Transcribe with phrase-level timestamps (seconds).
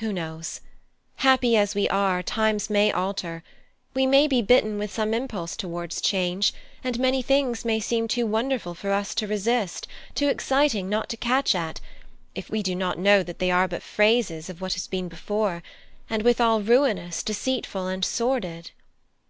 [0.00, 0.60] Who knows?
[1.16, 3.42] Happy as we are, times may alter;
[3.94, 6.52] we may be bitten with some impulse towards change,
[6.84, 11.16] and many things may seem too wonderful for us to resist, too exciting not to
[11.16, 11.80] catch at,
[12.34, 15.62] if we do not know that they are but phases of what has been before;
[16.10, 18.70] and withal ruinous, deceitful, and sordid."